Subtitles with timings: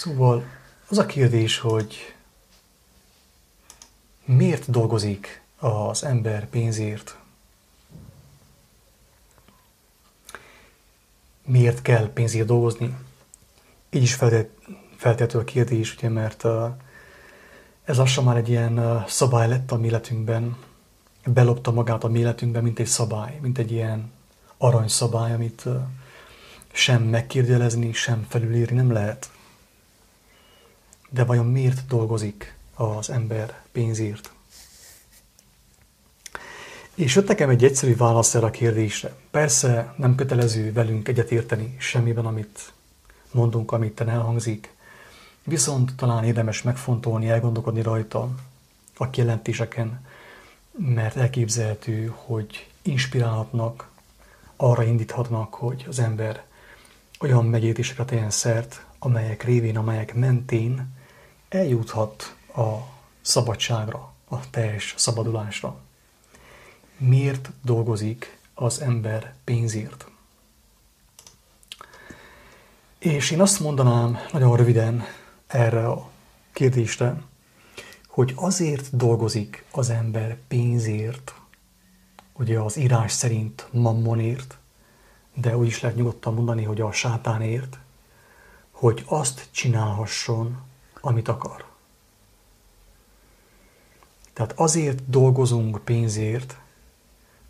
[0.00, 0.44] Szóval
[0.88, 2.14] az a kérdés, hogy
[4.24, 7.18] miért dolgozik az ember pénzért?
[11.44, 12.96] Miért kell pénzért dolgozni?
[13.90, 14.18] Így is
[14.96, 16.44] feltető a kérdés, ugye, mert
[17.84, 20.56] ez lassan már egy ilyen szabály lett a mi életünkben,
[21.24, 24.12] belopta magát a mi életünkben, mint egy szabály, mint egy ilyen
[24.58, 25.64] aranyszabály, amit
[26.72, 29.30] sem megkérdelezni, sem felülírni nem lehet.
[31.10, 34.32] De vajon miért dolgozik az ember pénzért?
[36.94, 39.14] És jött nekem egy egyszerű válasz erre a kérdésre.
[39.30, 42.72] Persze nem kötelező velünk egyetérteni semmiben, amit
[43.30, 44.74] mondunk, amit elhangzik,
[45.44, 48.28] viszont talán érdemes megfontolni, elgondolkodni rajta
[48.96, 50.06] a kijelentéseken,
[50.76, 53.88] mert elképzelhető, hogy inspirálhatnak,
[54.56, 56.44] arra indíthatnak, hogy az ember
[57.20, 60.98] olyan megértésekre tegyen szert, amelyek révén, amelyek mentén
[61.50, 62.76] eljuthat a
[63.20, 65.76] szabadságra, a teljes szabadulásra.
[66.96, 70.06] Miért dolgozik az ember pénzért?
[72.98, 75.04] És én azt mondanám nagyon röviden
[75.46, 76.10] erre a
[76.52, 77.22] kérdésre,
[78.06, 81.34] hogy azért dolgozik az ember pénzért,
[82.32, 84.58] ugye az írás szerint mammonért,
[85.34, 87.78] de úgy is lehet nyugodtan mondani, hogy a sátánért,
[88.70, 90.69] hogy azt csinálhasson,
[91.00, 91.64] amit akar.
[94.32, 96.56] Tehát azért dolgozunk pénzért,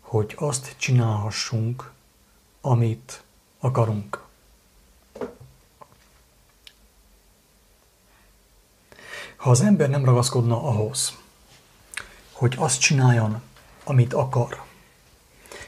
[0.00, 1.92] hogy azt csinálhassunk,
[2.60, 3.22] amit
[3.58, 4.26] akarunk.
[9.36, 11.16] Ha az ember nem ragaszkodna ahhoz,
[12.32, 13.42] hogy azt csináljon,
[13.84, 14.62] amit akar,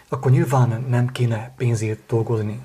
[0.08, 2.60] akkor nyilván nem kéne pénzért dolgozni.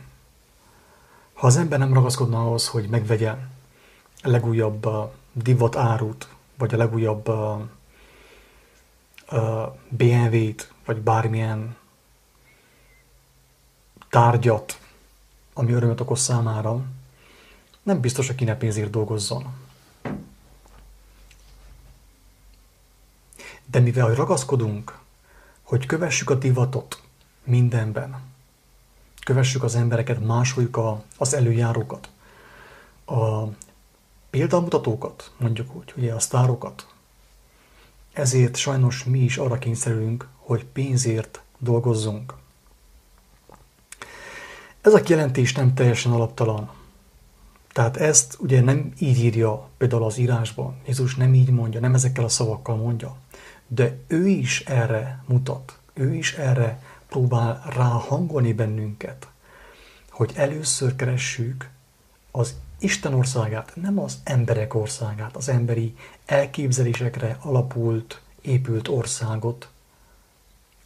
[1.34, 3.35] Ha az ember nem ragaszkodna ahhoz, hogy megvegye
[4.28, 7.62] legújabb uh, divat árut, vagy a legújabb uh,
[9.90, 11.75] BMW-t, vagy bármilyen
[14.09, 14.80] tárgyat,
[15.53, 16.81] ami örömet okoz számára,
[17.84, 19.53] nem biztos, hogy kéne pénzért dolgozzon.
[23.66, 25.00] De mivel ragaszkodunk,
[25.62, 27.02] hogy kövessük a divatot,
[27.44, 28.22] mindenben.
[29.24, 32.09] Kövessük az embereket, másoljuk a, az előjárókat,
[33.06, 33.44] a
[34.35, 36.88] példamutatókat, mondjuk úgy, ugye a sztárokat.
[38.13, 42.34] Ezért sajnos mi is arra kényszerülünk, hogy pénzért dolgozzunk.
[44.81, 46.72] Ez a kijelentés nem teljesen alaptalan.
[47.72, 50.78] Tehát ezt ugye nem így írja például az írásban.
[50.85, 53.16] Jézus nem így mondja, nem ezekkel a szavakkal mondja.
[53.68, 55.79] De ő is erre mutat.
[55.94, 59.28] Ő is erre próbál ráhangolni bennünket,
[60.09, 61.69] hogy először keressük
[62.31, 69.69] az Isten országát, nem az emberek országát, az emberi elképzelésekre alapult, épült országot,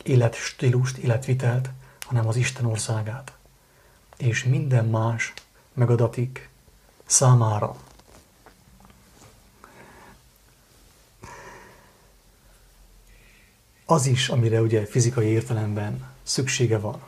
[0.03, 1.69] életstílust, életvitelt,
[2.01, 3.33] hanem az Isten országát.
[4.17, 5.33] És minden más
[5.73, 6.49] megadatik
[7.05, 7.75] számára.
[13.85, 17.01] Az is, amire ugye fizikai értelemben szüksége van.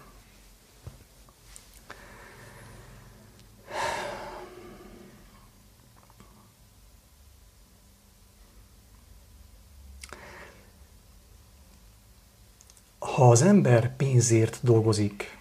[13.22, 15.38] Ha az ember pénzért dolgozik,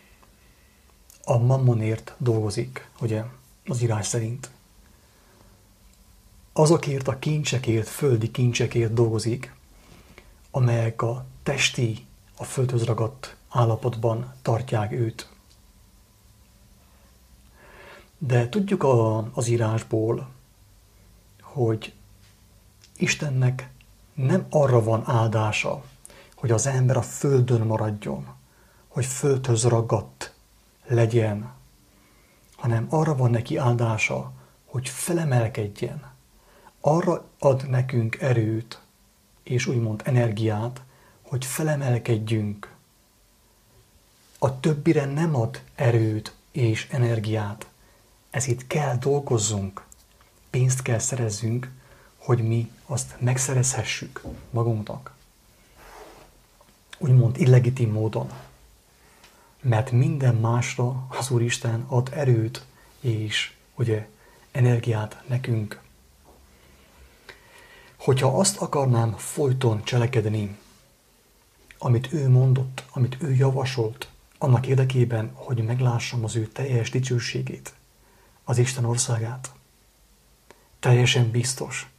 [1.25, 3.25] a mammonért dolgozik, ugye,
[3.67, 4.51] az írás szerint.
[6.53, 9.55] Azokért a kincsekért, földi kincsekért dolgozik,
[10.51, 15.29] amelyek a testi, a földhöz ragadt állapotban tartják őt.
[18.19, 20.29] De tudjuk a, az írásból,
[21.41, 21.93] hogy
[22.97, 23.71] Istennek
[24.15, 25.85] nem arra van áldása,
[26.41, 28.27] hogy az ember a földön maradjon,
[28.89, 30.35] hogy földhöz ragadt
[30.87, 31.53] legyen,
[32.57, 34.33] hanem arra van neki áldása,
[34.65, 36.13] hogy felemelkedjen.
[36.81, 38.81] Arra ad nekünk erőt,
[39.43, 40.83] és úgymond energiát,
[41.23, 42.75] hogy felemelkedjünk
[44.39, 47.69] a többire nem ad erőt és energiát.
[48.31, 49.85] Ezért kell dolgozzunk,
[50.51, 51.71] pénzt kell szerezzünk,
[52.17, 55.19] hogy mi azt megszerezhessük magunknak.
[57.03, 58.31] Úgymond illegitim módon.
[59.63, 62.65] Mert minden másra az Úristen ad erőt
[63.01, 64.09] és ugye
[64.51, 65.81] energiát nekünk.
[67.97, 70.59] Hogyha azt akarnám folyton cselekedni,
[71.79, 74.09] amit ő mondott, amit ő javasolt,
[74.39, 77.75] annak érdekében, hogy meglássam az ő teljes dicsőségét,
[78.45, 79.53] az Isten országát.
[80.79, 81.91] teljesen biztos,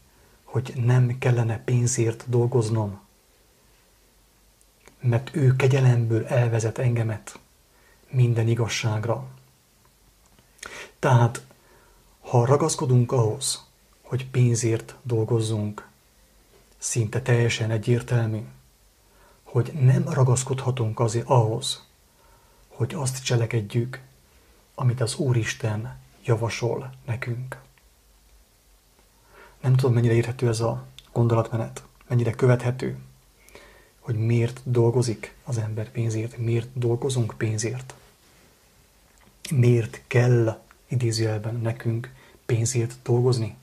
[0.44, 3.00] hogy nem kellene pénzért dolgoznom,
[5.02, 7.40] mert ő kegyelemből elvezet engemet
[8.10, 9.28] minden igazságra.
[11.00, 11.46] Tehát,
[12.20, 13.68] ha ragaszkodunk ahhoz,
[14.02, 15.88] hogy pénzért dolgozzunk,
[16.78, 18.42] szinte teljesen egyértelmű,
[19.44, 21.88] hogy nem ragaszkodhatunk azért ahhoz,
[22.68, 24.02] hogy azt cselekedjük,
[24.76, 27.62] amit az Úristen javasol nekünk.
[29.62, 32.98] Nem tudom, mennyire érthető ez a gondolatmenet, mennyire követhető,
[34.02, 37.94] hogy miért dolgozik az ember pénzért, miért dolgozunk pénzért.
[39.52, 42.14] Miért kell idézőjelben nekünk
[42.46, 43.56] pénzért dolgozni?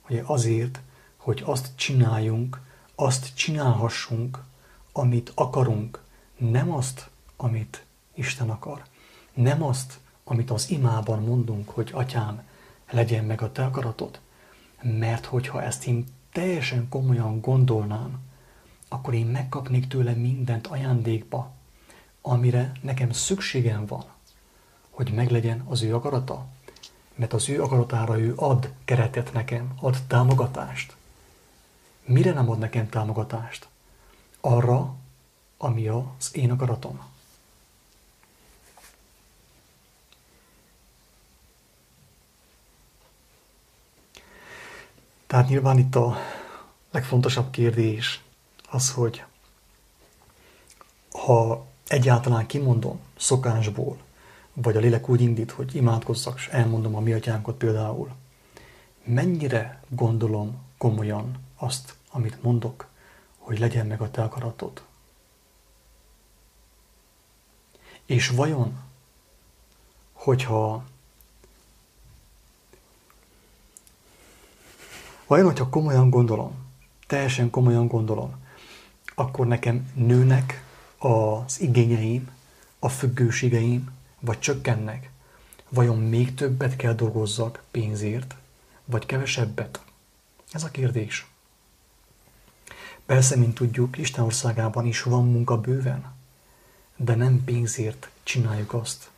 [0.00, 0.80] Hogy azért,
[1.16, 2.60] hogy azt csináljunk,
[2.94, 4.42] azt csinálhassunk,
[4.92, 6.02] amit akarunk,
[6.36, 7.84] nem azt, amit
[8.14, 8.82] Isten akar.
[9.34, 12.42] Nem azt, amit az imában mondunk, hogy atyám,
[12.90, 14.20] legyen meg a te akaratod.
[14.82, 18.27] Mert hogyha ezt én teljesen komolyan gondolnám,
[18.88, 21.50] akkor én megkapnék tőle mindent ajándékba,
[22.22, 24.04] amire nekem szükségem van,
[24.90, 26.46] hogy meglegyen az ő akarata.
[27.14, 30.96] Mert az ő akaratára ő ad keretet nekem, ad támogatást.
[32.04, 33.68] Mire nem ad nekem támogatást?
[34.40, 34.94] Arra,
[35.56, 37.00] ami az én akaratom.
[45.26, 46.16] Tehát nyilván itt a
[46.90, 48.22] legfontosabb kérdés
[48.70, 49.24] az, hogy
[51.10, 53.98] ha egyáltalán kimondom szokásból,
[54.52, 58.10] vagy a lélek úgy indít, hogy imádkozzak, és elmondom a mi atyánkot például,
[59.04, 62.86] mennyire gondolom komolyan azt, amit mondok,
[63.38, 64.82] hogy legyen meg a te akaratod.
[68.06, 68.80] És vajon,
[70.12, 70.84] hogyha
[75.26, 76.66] vajon, hogyha komolyan gondolom,
[77.06, 78.46] teljesen komolyan gondolom,
[79.18, 80.62] akkor nekem nőnek
[80.98, 82.30] az igényeim,
[82.78, 85.10] a függőségeim, vagy csökkennek?
[85.68, 88.34] Vajon még többet kell dolgozzak pénzért,
[88.84, 89.82] vagy kevesebbet?
[90.52, 91.26] Ez a kérdés.
[93.06, 96.12] Persze, mint tudjuk, Isten országában is van munka bőven,
[96.96, 99.10] de nem pénzért csináljuk azt.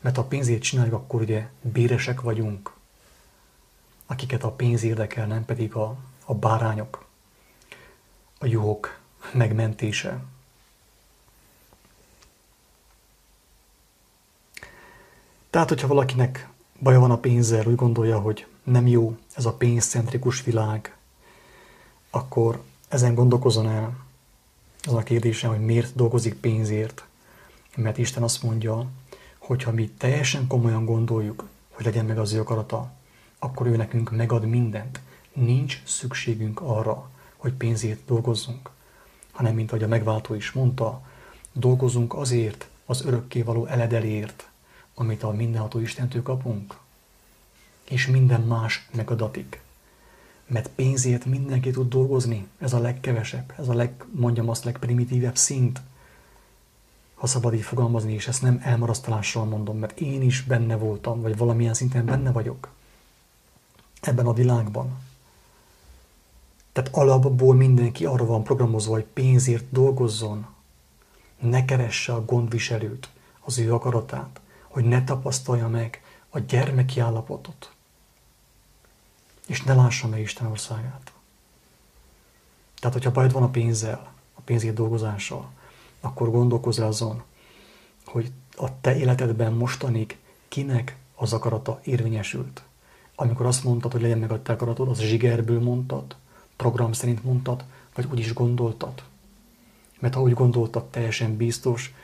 [0.00, 2.72] Mert ha pénzért csináljuk, akkor ugye béresek vagyunk,
[4.06, 7.06] akiket a pénz érdekel, nem pedig a, a bárányok,
[8.38, 8.98] a juhok
[9.32, 10.22] megmentése.
[15.50, 16.48] Tehát, hogyha valakinek
[16.78, 20.96] baja van a pénzzel, úgy gondolja, hogy nem jó ez a pénzcentrikus világ,
[22.10, 24.06] akkor ezen gondolkozon el,
[24.86, 27.06] az a kérdésem, hogy miért dolgozik pénzért.
[27.76, 28.86] Mert Isten azt mondja,
[29.38, 32.92] hogy ha mi teljesen komolyan gondoljuk, hogy legyen meg az ő akarata,
[33.38, 35.00] akkor ő nekünk megad mindent.
[35.32, 38.70] Nincs szükségünk arra, hogy pénzért dolgozzunk,
[39.38, 41.02] hanem mint ahogy a megváltó is mondta,
[41.52, 44.48] dolgozunk azért, az örökkévaló eledelért,
[44.94, 46.78] amit a mindenható Istentől kapunk,
[47.88, 49.60] és minden más megadatik.
[50.46, 55.80] Mert pénzért mindenki tud dolgozni, ez a legkevesebb, ez a leg, mondjam azt, legprimitívebb szint,
[57.14, 61.36] ha szabad így fogalmazni, és ezt nem elmarasztalással mondom, mert én is benne voltam, vagy
[61.36, 62.72] valamilyen szinten benne vagyok
[64.00, 65.06] ebben a világban.
[66.78, 70.46] Tehát alapból mindenki arra van programozva, hogy pénzért dolgozzon,
[71.40, 73.08] ne keresse a gondviselőt,
[73.40, 77.72] az ő akaratát, hogy ne tapasztalja meg a gyermeki állapotot,
[79.46, 81.12] és ne lássa meg Isten országát.
[82.78, 85.50] Tehát, hogyha bajod van a pénzzel, a pénzért dolgozással,
[86.00, 87.22] akkor gondolkozz azon,
[88.04, 90.18] hogy a te életedben mostanig
[90.48, 92.62] kinek az akarata érvényesült.
[93.14, 96.16] Amikor azt mondtad, hogy legyen meg a te akaratod, az zsigerből mondtad,
[96.58, 99.02] program szerint mondtad, vagy úgy is gondoltad.
[99.98, 101.94] Mert ha úgy gondoltad, teljesen biztos,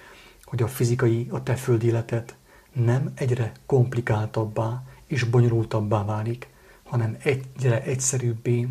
[0.44, 2.34] hogy a fizikai, a te földi életed
[2.72, 6.48] nem egyre komplikáltabbá és bonyolultabbá válik,
[6.82, 8.68] hanem egyre egyszerűbbé,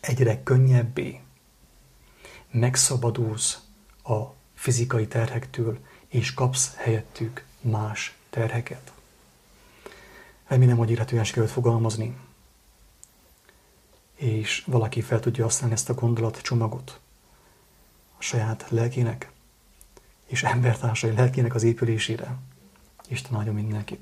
[0.00, 1.20] egyre könnyebbé.
[2.50, 3.58] Megszabadulsz
[4.04, 4.20] a
[4.54, 5.78] fizikai terhektől,
[6.08, 8.92] és kapsz helyettük más terheket.
[10.46, 12.16] Remélem, hogy érhetően sikerült fogalmazni,
[14.20, 17.00] és valaki fel tudja használni ezt a gondolatcsomagot
[18.18, 19.30] a saját lelkének
[20.26, 22.36] és embertársai lelkének az épülésére.
[23.08, 23.98] Isten áldja mindenkit!